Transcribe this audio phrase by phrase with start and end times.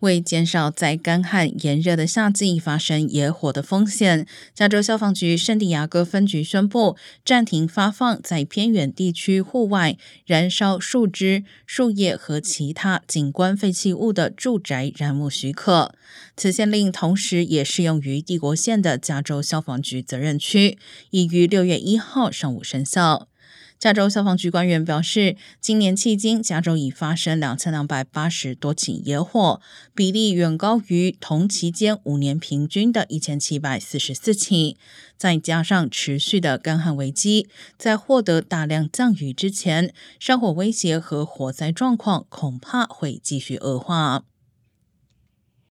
[0.00, 15.94] 为减少在干旱炎热的夏季发生野火的风险，加州消防局圣地亚哥分局宣布暂停发放在偏远地区户外燃烧树枝、树叶和其他景观废弃物的住宅燃物许可。
[16.36, 20.78] 此限令同时也适用于帝国县的加州消防局责任区，
[21.10, 23.28] 已于六月一号上午生效。
[23.78, 29.60] 加州消防局官员表示，今年迄今，加州已发生两千两百八十多起野火，
[29.94, 34.76] 比例远高于同期间五年平均的一千七百四十四起。
[35.16, 44.24] 再加上持续的干旱危机，在获得大量降雨之前，山火威胁和火灾状况恐怕会继续恶化。